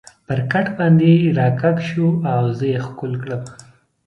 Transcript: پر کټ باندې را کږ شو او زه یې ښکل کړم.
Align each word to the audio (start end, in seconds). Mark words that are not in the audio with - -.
پر 0.27 0.39
کټ 0.51 0.65
باندې 0.77 1.11
را 1.37 1.49
کږ 1.61 1.75
شو 1.89 2.07
او 2.33 2.41
زه 2.57 2.65
یې 2.71 2.79
ښکل 2.85 3.11
کړم. 3.23 3.41